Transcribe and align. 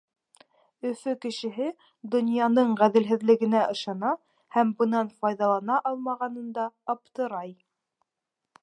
Өфө 0.91 1.11
кешеһе 1.25 1.67
донъяның 2.15 2.73
ғәҙелһеҙлегенә 2.81 3.61
ышана 3.75 4.15
һәм 4.57 4.73
бынан 4.81 5.15
файҙалана 5.21 5.79
алмағанында 5.93 6.69
аптырай. 6.97 7.55